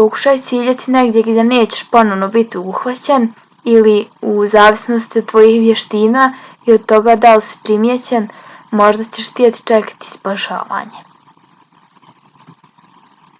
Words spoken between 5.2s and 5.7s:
od tvojih